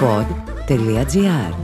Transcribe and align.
pod.gr 0.00 1.54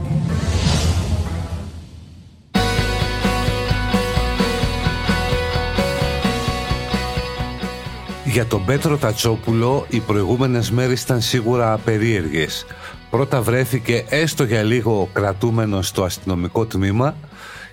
Για 8.25 8.45
τον 8.45 8.65
Πέτρο 8.65 8.97
Τατσόπουλο 8.97 9.85
οι 9.89 9.99
προηγούμενες 9.99 10.71
μέρες 10.71 11.01
ήταν 11.01 11.21
σίγουρα 11.21 11.77
περίεργες. 11.77 12.65
Πρώτα 13.09 13.41
βρέθηκε 13.41 14.05
έστω 14.09 14.43
για 14.43 14.63
λίγο 14.63 15.09
κρατούμενος 15.13 15.87
στο 15.87 16.03
αστυνομικό 16.03 16.65
τμήμα 16.65 17.15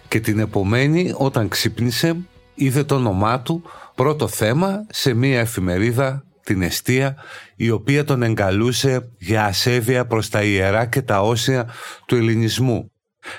και 0.08 0.20
την 0.20 0.38
επομένη 0.38 1.14
όταν 1.16 1.48
ξύπνησε 1.48 2.16
είδε 2.54 2.84
το 2.84 2.94
όνομά 2.94 3.40
του 3.40 3.62
πρώτο 3.94 4.29
θέμα 4.29 4.86
σε 4.90 5.14
μία 5.14 5.40
εφημερίδα 5.40 6.24
την 6.45 6.62
Εστία 6.62 7.16
η 7.56 7.70
οποία 7.70 8.04
τον 8.04 8.22
εγκαλούσε 8.22 9.11
για 9.18 9.45
ασέβεια 9.45 10.06
προς 10.06 10.29
τα 10.29 10.43
ιερά 10.43 10.86
και 10.86 11.02
τα 11.02 11.22
όσια 11.22 11.68
του 12.07 12.16
ελληνισμού. 12.16 12.90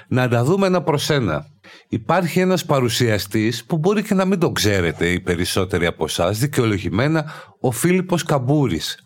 Να 0.07 0.27
τα 0.27 0.43
δούμε 0.43 0.67
ένα 0.67 0.81
προς 0.81 1.09
ένα. 1.09 1.47
Υπάρχει 1.89 2.39
ένας 2.39 2.65
παρουσιαστής 2.65 3.65
που 3.65 3.77
μπορεί 3.77 4.03
και 4.03 4.13
να 4.13 4.25
μην 4.25 4.39
τον 4.39 4.53
ξέρετε 4.53 5.09
οι 5.09 5.19
περισσότεροι 5.19 5.85
από 5.85 6.03
εσάς, 6.03 6.37
δικαιολογημένα 6.37 7.31
ο 7.59 7.71
Φίλιππος 7.71 8.23
Καμπούρης. 8.23 8.99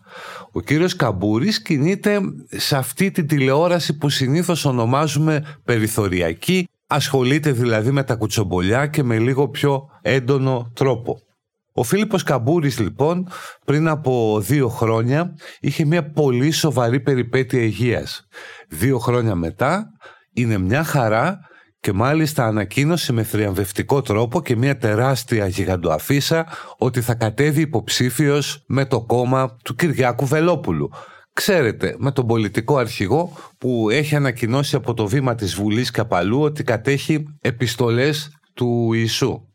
Ο 0.52 0.60
κύριος 0.60 0.96
Καμπούρης 0.96 1.62
κινείται 1.62 2.20
σε 2.46 2.76
αυτή 2.76 3.10
τη 3.10 3.24
τηλεόραση 3.24 3.96
που 3.96 4.08
συνήθως 4.08 4.64
ονομάζουμε 4.64 5.58
περιθωριακή, 5.64 6.68
ασχολείται 6.86 7.52
δηλαδή 7.52 7.90
με 7.90 8.02
τα 8.02 8.14
κουτσομπολιά 8.14 8.86
και 8.86 9.02
με 9.02 9.18
λίγο 9.18 9.48
πιο 9.48 9.88
έντονο 10.02 10.72
τρόπο. 10.74 11.20
Ο 11.78 11.82
Φίλιππος 11.82 12.22
Καμπούρης 12.22 12.78
λοιπόν 12.78 13.28
πριν 13.64 13.88
από 13.88 14.40
δύο 14.42 14.68
χρόνια 14.68 15.34
είχε 15.60 15.84
μια 15.84 16.10
πολύ 16.10 16.50
σοβαρή 16.50 17.00
περιπέτεια 17.00 17.62
υγείας. 17.62 18.26
Δύο 18.68 18.98
χρόνια 18.98 19.34
μετά 19.34 19.86
είναι 20.32 20.58
μια 20.58 20.84
χαρά 20.84 21.38
και 21.80 21.92
μάλιστα 21.92 22.44
ανακοίνωσε 22.44 23.12
με 23.12 23.22
θριαμβευτικό 23.22 24.02
τρόπο 24.02 24.42
και 24.42 24.56
μια 24.56 24.76
τεράστια 24.76 25.46
γιγαντοαφίσα 25.46 26.46
ότι 26.78 27.00
θα 27.00 27.14
κατέβει 27.14 27.60
υποψήφιος 27.60 28.64
με 28.66 28.86
το 28.86 29.04
κόμμα 29.04 29.56
του 29.64 29.74
Κυριάκου 29.74 30.26
Βελόπουλου. 30.26 30.90
Ξέρετε, 31.32 31.94
με 31.98 32.12
τον 32.12 32.26
πολιτικό 32.26 32.76
αρχηγό 32.76 33.32
που 33.58 33.90
έχει 33.90 34.16
ανακοινώσει 34.16 34.76
από 34.76 34.94
το 34.94 35.06
βήμα 35.06 35.34
της 35.34 35.54
Βουλής 35.54 35.90
Καπαλού 35.90 36.40
ότι 36.40 36.62
κατέχει 36.62 37.22
επιστολές 37.40 38.30
του 38.54 38.92
Ιησού. 38.92 39.47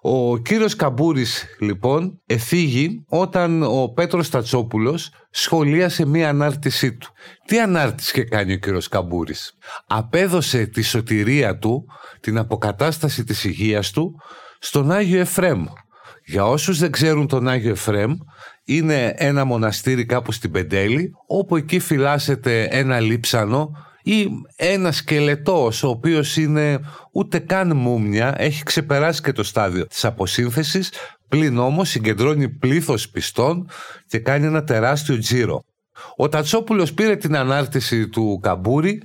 Ο 0.00 0.38
κύριος 0.38 0.76
Καμπούρης 0.76 1.44
λοιπόν 1.60 2.20
εφήγει 2.26 3.04
όταν 3.08 3.62
ο 3.62 3.92
Πέτρος 3.94 4.28
Τατσόπουλος 4.28 5.10
σχολίασε 5.30 6.06
μία 6.06 6.28
ανάρτησή 6.28 6.96
του. 6.96 7.12
Τι 7.46 7.60
ανάρτηση 7.60 8.12
και 8.12 8.24
κάνει 8.24 8.52
ο 8.52 8.56
κύριος 8.56 8.88
Καμπούρης; 8.88 9.58
Απέδωσε 9.86 10.66
τη 10.66 10.82
σωτηρία 10.82 11.58
του, 11.58 11.84
την 12.20 12.38
αποκατάσταση 12.38 13.24
της 13.24 13.44
υγείας 13.44 13.90
του 13.90 14.20
στον 14.58 14.90
Άγιο 14.90 15.20
Εφρέμ. 15.20 15.64
Για 16.24 16.46
όσους 16.46 16.78
δεν 16.78 16.90
ξέρουν 16.90 17.26
τον 17.26 17.48
Άγιο 17.48 17.70
Εφρέμ, 17.70 18.12
είναι 18.64 19.14
ένα 19.16 19.44
μοναστήρι 19.44 20.04
κάπου 20.06 20.32
στην 20.32 20.50
Πεντέλη, 20.50 21.12
όπου 21.26 21.56
εκεί 21.56 21.78
φυλάσσεται 21.78 22.64
ένα 22.70 23.00
λείψανο 23.00 23.70
ή 24.06 24.28
ένα 24.56 24.92
σκελετός 24.92 25.82
ο 25.82 25.88
οποίος 25.88 26.36
είναι 26.36 26.80
ούτε 27.12 27.38
καν 27.38 27.76
μούμια, 27.76 28.34
έχει 28.36 28.62
ξεπεράσει 28.62 29.20
και 29.22 29.32
το 29.32 29.42
στάδιο 29.42 29.86
της 29.86 30.04
αποσύνθεσης, 30.04 30.92
πλην 31.28 31.58
όμως 31.58 31.88
συγκεντρώνει 31.88 32.48
πλήθος 32.48 33.08
πιστών 33.08 33.68
και 34.06 34.18
κάνει 34.18 34.46
ένα 34.46 34.64
τεράστιο 34.64 35.18
τζίρο. 35.18 35.60
Ο 36.16 36.28
Τατσόπουλος 36.28 36.92
πήρε 36.92 37.16
την 37.16 37.36
ανάρτηση 37.36 38.08
του 38.08 38.38
Καμπούρη 38.42 39.02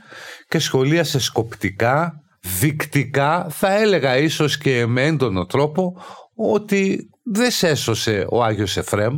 και 0.48 0.60
σχολίασε 0.60 1.20
σκοπτικά, 1.20 2.14
δεικτικά, 2.60 3.48
θα 3.50 3.74
έλεγα 3.74 4.18
ίσως 4.18 4.58
και 4.58 4.86
με 4.86 5.06
έντονο 5.06 5.46
τρόπο, 5.46 6.02
ότι 6.36 7.10
δεν 7.24 7.52
σε 7.52 7.68
έσωσε 7.68 8.26
ο 8.30 8.44
Άγιος 8.44 8.78
Εφρέμ, 8.78 9.18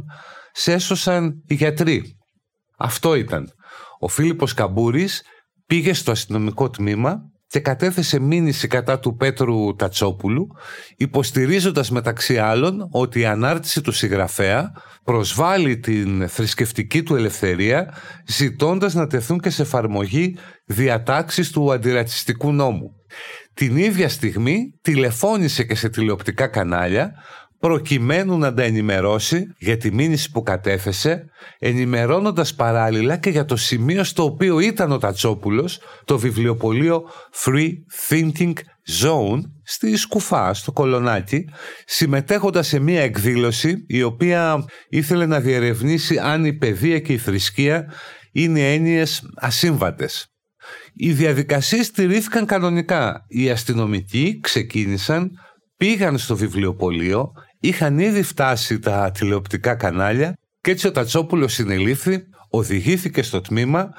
σε 0.51 0.73
έσωσαν 0.73 1.43
οι 1.47 1.53
γιατροί. 1.53 2.17
Αυτό 2.77 3.15
ήταν. 3.15 3.49
Ο 3.99 4.07
Φίλιππος 4.07 4.53
Καμπούρης 4.53 5.21
πήγε 5.73 5.93
στο 5.93 6.11
αστυνομικό 6.11 6.69
τμήμα 6.69 7.21
και 7.47 7.59
κατέθεσε 7.59 8.19
μήνυση 8.19 8.67
κατά 8.67 8.99
του 8.99 9.15
Πέτρου 9.15 9.75
Τατσόπουλου 9.75 10.47
υποστηρίζοντας 10.97 11.91
μεταξύ 11.91 12.37
άλλων 12.37 12.87
ότι 12.91 13.19
η 13.19 13.25
ανάρτηση 13.25 13.81
του 13.81 13.91
συγγραφέα 13.91 14.71
προσβάλλει 15.03 15.77
την 15.79 16.27
θρησκευτική 16.27 17.03
του 17.03 17.15
ελευθερία 17.15 17.93
ζητώντας 18.27 18.93
να 18.93 19.07
τεθούν 19.07 19.39
και 19.39 19.49
σε 19.49 19.61
εφαρμογή 19.61 20.37
διατάξεις 20.65 21.51
του 21.51 21.73
αντιρατσιστικού 21.73 22.51
νόμου. 22.51 22.91
Την 23.53 23.77
ίδια 23.77 24.09
στιγμή 24.09 24.79
τηλεφώνησε 24.81 25.63
και 25.63 25.75
σε 25.75 25.89
τηλεοπτικά 25.89 26.47
κανάλια 26.47 27.11
προκειμένου 27.67 28.37
να 28.37 28.53
τα 28.53 28.63
ενημερώσει 28.63 29.47
για 29.57 29.77
τη 29.77 29.93
μήνυση 29.93 30.31
που 30.31 30.43
κατέθεσε, 30.43 31.25
ενημερώνοντας 31.59 32.55
παράλληλα 32.55 33.17
και 33.17 33.29
για 33.29 33.45
το 33.45 33.55
σημείο 33.55 34.03
στο 34.03 34.23
οποίο 34.23 34.59
ήταν 34.59 34.91
ο 34.91 34.97
Τατσόπουλος, 34.97 35.79
το 36.05 36.19
βιβλιοπωλείο 36.19 37.03
Free 37.43 37.69
Thinking 38.09 38.53
Zone 39.01 39.39
στη 39.63 39.95
Σκουφά, 39.95 40.53
στο 40.53 40.71
Κολονάκι, 40.71 41.45
συμμετέχοντας 41.85 42.67
σε 42.67 42.79
μία 42.79 43.01
εκδήλωση 43.01 43.85
η 43.87 44.03
οποία 44.03 44.65
ήθελε 44.89 45.25
να 45.25 45.39
διερευνήσει 45.39 46.19
αν 46.19 46.45
η 46.45 46.53
παιδεία 46.53 46.99
και 46.99 47.13
η 47.13 47.17
θρησκεία 47.17 47.93
είναι 48.31 48.73
έννοιες 48.73 49.29
ασύμβατες. 49.35 50.27
Οι 50.93 51.11
διαδικασίες 51.11 51.85
στηρίθηκαν 51.85 52.45
κανονικά. 52.45 53.25
Οι 53.27 53.49
αστυνομικοί 53.49 54.39
ξεκίνησαν, 54.41 55.31
πήγαν 55.77 56.17
στο 56.17 56.35
βιβλιοπωλείο, 56.35 57.31
είχαν 57.63 57.99
ήδη 57.99 58.23
φτάσει 58.23 58.79
τα 58.79 59.11
τηλεοπτικά 59.11 59.75
κανάλια 59.75 60.37
και 60.61 60.71
έτσι 60.71 60.87
ο 60.87 60.91
Τατσόπουλος 60.91 61.53
συνελήφθη, 61.53 62.19
οδηγήθηκε 62.49 63.23
στο 63.23 63.41
τμήμα 63.41 63.89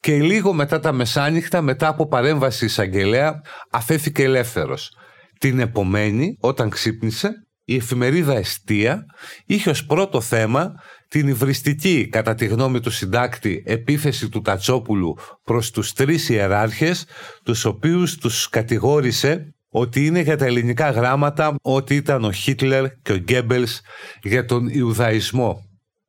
και 0.00 0.22
λίγο 0.22 0.52
μετά 0.52 0.80
τα 0.80 0.92
μεσάνυχτα, 0.92 1.60
μετά 1.60 1.88
από 1.88 2.08
παρέμβαση 2.08 2.64
εισαγγελέα, 2.64 3.40
αφέθηκε 3.70 4.22
ελεύθερος. 4.22 4.96
Την 5.38 5.58
επομένη, 5.58 6.36
όταν 6.40 6.70
ξύπνησε, 6.70 7.32
η 7.64 7.76
εφημερίδα 7.76 8.36
Εστία 8.36 9.04
είχε 9.46 9.70
ως 9.70 9.86
πρώτο 9.86 10.20
θέμα 10.20 10.72
την 11.08 11.28
υβριστική, 11.28 12.08
κατά 12.08 12.34
τη 12.34 12.46
γνώμη 12.46 12.80
του 12.80 12.90
συντάκτη, 12.90 13.62
επίθεση 13.66 14.28
του 14.28 14.40
Τατσόπουλου 14.40 15.16
προς 15.44 15.70
τους 15.70 15.92
τρεις 15.92 16.28
ιεράρχες, 16.28 17.06
τους 17.44 17.64
οποίους 17.64 18.16
τους 18.16 18.48
κατηγόρησε 18.48 19.54
ότι 19.76 20.06
είναι 20.06 20.20
για 20.20 20.36
τα 20.36 20.44
ελληνικά 20.44 20.90
γράμματα 20.90 21.54
ότι 21.62 21.94
ήταν 21.94 22.24
ο 22.24 22.32
Χίτλερ 22.32 22.84
και 23.02 23.12
ο 23.12 23.16
Γκέμπελς 23.16 23.80
για 24.22 24.44
τον 24.44 24.68
Ιουδαϊσμό. 24.68 25.62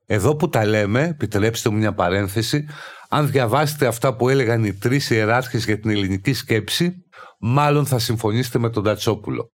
Εδώ 0.06 0.36
που 0.36 0.50
τα 0.50 0.66
λέμε, 0.66 1.03
επιτρέψτε 1.03 1.70
μου 1.70 1.78
μια 1.78 1.94
παρένθεση, 1.94 2.66
αν 3.09 3.31
διαβάσετε 3.31 3.88
αυτά 3.88 4.16
που 4.16 4.30
έλεγαν 4.30 4.64
οι 4.64 4.74
τρεις 4.74 5.09
ιεράρχες 5.09 5.66
για 5.66 5.80
την 5.80 5.90
ελληνική 5.90 6.34
σκέψη, 6.34 6.94
μάλλον 7.40 7.86
θα 7.86 8.00
συμφωνήσετε 8.00 8.59
με 8.59 8.70
τον 8.70 8.84
Τατσόπουλο. 8.84 9.52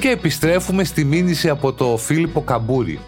Και 0.00 0.08
επιστρέφουμε 0.08 0.84
στη 0.84 1.04
μήνυση 1.04 1.48
από 1.48 1.72
το 1.72 1.96
Φίλιππο 1.96 2.42
Καμπούρη. 2.42 3.00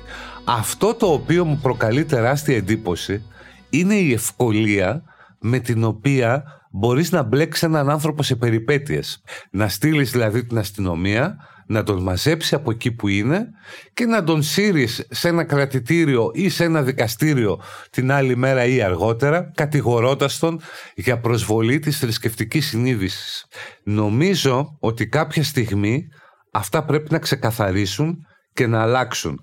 Αυτό 0.45 0.95
το 0.95 1.07
οποίο 1.07 1.45
μου 1.45 1.59
προκαλεί 1.63 2.05
τεράστια 2.05 2.57
εντύπωση 2.57 3.23
είναι 3.71 3.95
η 3.95 4.13
ευκολία 4.13 5.03
με 5.41 5.59
την 5.59 5.85
οποία 5.85 6.43
μπορείς 6.71 7.13
να 7.13 7.23
μπλέξεις 7.23 7.63
έναν 7.63 7.91
άνθρωπο 7.91 8.23
σε 8.23 8.37
περιπέτειες. 8.37 9.23
Να 9.51 9.69
στείλεις 9.69 10.11
δηλαδή 10.11 10.45
την 10.45 10.59
αστυνομία, 10.59 11.37
να 11.67 11.83
τον 11.83 12.03
μαζέψει 12.03 12.55
από 12.55 12.71
εκεί 12.71 12.93
που 12.93 13.09
είναι 13.09 13.49
και 13.95 14.07
να 14.07 14.25
τον 14.25 14.43
σύρεις 14.43 15.07
σε 15.11 15.29
ένα 15.29 15.45
κρατητήριο 15.45 16.31
ή 16.35 16.49
σε 16.49 16.65
ένα 16.65 16.83
δικαστήριο 16.83 17.61
την 17.91 18.13
άλλη 18.13 18.37
μέρα 18.37 18.65
ή 18.65 18.83
αργότερα, 18.83 19.51
κατηγορώντας 19.55 20.39
τον 20.39 20.61
για 20.95 21.21
προσβολή 21.21 21.79
της 21.79 21.99
θρησκευτικής 21.99 22.67
συνείδησης. 22.67 23.47
Νομίζω 23.83 24.77
ότι 24.81 25.09
κάποια 25.09 25.43
στιγμή 25.43 26.07
αυτά 26.53 26.85
πρέπει 26.85 27.13
να 27.13 27.19
ξεκαθαρίσουν 27.19 28.27
και 28.53 28.67
να 28.67 28.83
αλλάξουν. 28.83 29.39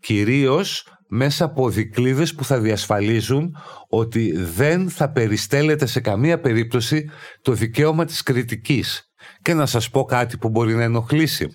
Κυρίως 0.00 0.86
μέσα 1.10 1.44
από 1.44 1.70
δικλείδες 1.70 2.34
που 2.34 2.44
θα 2.44 2.58
διασφαλίζουν 2.58 3.56
ότι 3.88 4.36
δεν 4.36 4.90
θα 4.90 5.10
περιστέλλεται 5.10 5.86
σε 5.86 6.00
καμία 6.00 6.40
περίπτωση 6.40 7.10
το 7.42 7.52
δικαίωμα 7.52 8.04
της 8.04 8.22
κριτικής. 8.22 9.12
Και 9.42 9.54
να 9.54 9.66
σας 9.66 9.90
πω 9.90 10.04
κάτι 10.04 10.36
που 10.36 10.48
μπορεί 10.48 10.74
να 10.74 10.82
ενοχλήσει. 10.82 11.48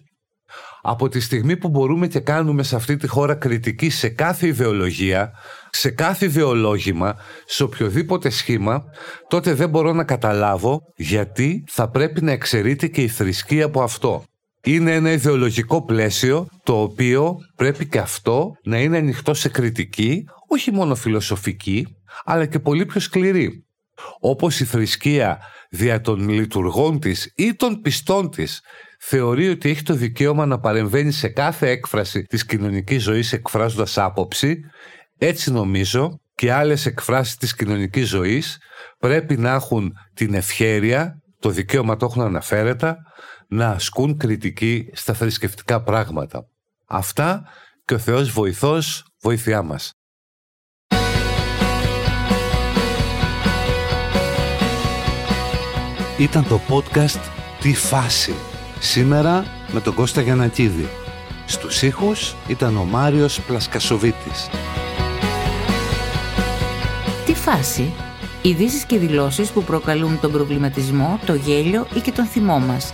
Από 0.81 1.09
τη 1.09 1.19
στιγμή 1.19 1.57
που 1.57 1.69
μπορούμε 1.69 2.07
και 2.07 2.19
κάνουμε 2.19 2.63
σε 2.63 2.75
αυτή 2.75 2.95
τη 2.95 3.07
χώρα 3.07 3.35
κριτική 3.35 3.89
σε 3.89 4.09
κάθε 4.09 4.47
ιδεολογία, 4.47 5.31
σε 5.69 5.89
κάθε 5.89 6.25
ιδεολόγημα, 6.25 7.15
σε 7.45 7.63
οποιοδήποτε 7.63 8.29
σχήμα, 8.29 8.83
τότε 9.27 9.53
δεν 9.53 9.69
μπορώ 9.69 9.93
να 9.93 10.03
καταλάβω 10.03 10.81
γιατί 10.95 11.63
θα 11.67 11.89
πρέπει 11.89 12.21
να 12.21 12.31
εξαιρείται 12.31 12.87
και 12.87 13.01
η 13.01 13.07
θρησκεία 13.07 13.65
από 13.65 13.81
αυτό. 13.81 14.23
Είναι 14.67 14.93
ένα 14.93 15.11
ιδεολογικό 15.11 15.85
πλαίσιο 15.85 16.47
το 16.63 16.81
οποίο 16.81 17.37
πρέπει 17.55 17.87
και 17.87 17.99
αυτό 17.99 18.51
να 18.63 18.79
είναι 18.79 18.97
ανοιχτό 18.97 19.33
σε 19.33 19.49
κριτική, 19.49 20.25
όχι 20.47 20.71
μόνο 20.71 20.95
φιλοσοφική, 20.95 21.87
αλλά 22.23 22.45
και 22.45 22.59
πολύ 22.59 22.85
πιο 22.85 22.99
σκληρή. 22.99 23.65
Όπως 24.19 24.59
η 24.59 24.65
θρησκεία 24.65 25.39
δια 25.69 26.01
των 26.01 26.29
λειτουργών 26.29 26.99
της 26.99 27.33
ή 27.35 27.53
των 27.53 27.81
πιστών 27.81 28.29
της 28.29 28.61
θεωρεί 28.99 29.49
ότι 29.49 29.69
έχει 29.69 29.83
το 29.83 29.93
δικαίωμα 29.93 30.45
να 30.45 30.59
παρεμβαίνει 30.59 31.11
σε 31.11 31.27
κάθε 31.27 31.69
έκφραση 31.69 32.21
της 32.21 32.45
κοινωνικής 32.45 33.03
ζωής 33.03 33.33
εκφράζοντας 33.33 33.97
άποψη, 33.97 34.59
έτσι 35.17 35.51
νομίζω 35.51 36.19
και 36.35 36.51
άλλες 36.51 36.85
εκφράσεις 36.85 37.35
της 37.35 37.55
κοινωνικής 37.55 38.07
ζωής 38.07 38.57
πρέπει 38.99 39.37
να 39.37 39.53
έχουν 39.53 39.93
την 40.13 40.33
ευχέρεια, 40.33 41.21
το 41.39 41.49
δικαίωμα 41.49 41.95
το 41.97 42.05
έχουν 42.05 42.21
αναφέρετα, 42.21 42.97
να 43.47 43.69
ασκούν 43.69 44.17
κριτική 44.17 44.89
στα 44.93 45.13
θρησκευτικά 45.13 45.81
πράγματα. 45.81 46.49
Αυτά 46.85 47.43
και 47.85 47.93
ο 47.93 47.97
Θεός 47.97 48.29
βοηθός, 48.29 49.05
βοήθειά 49.21 49.61
μας. 49.61 49.93
Ήταν 56.19 56.47
το 56.47 56.59
podcast 56.69 57.21
«Τι 57.61 57.73
φάση» 57.73 58.33
σήμερα 58.79 59.45
με 59.71 59.81
τον 59.81 59.93
Κώστα 59.93 60.21
Γιανακίδη. 60.21 60.87
Στους 61.45 61.81
ήχους 61.81 62.35
ήταν 62.47 62.77
ο 62.77 62.83
Μάριος 62.83 63.41
Πλασκασοβίτης. 63.41 64.49
Τι 67.25 67.33
φάση 67.33 67.93
Ειδήσεις 68.45 68.85
και 68.85 68.97
δηλώσεις 68.97 69.49
που 69.49 69.63
προκαλούν 69.63 70.19
τον 70.19 70.31
προβληματισμό, 70.31 71.19
το 71.25 71.33
γέλιο 71.33 71.87
ή 71.95 71.99
και 71.99 72.11
τον 72.11 72.25
θυμό 72.25 72.59
μας. 72.59 72.93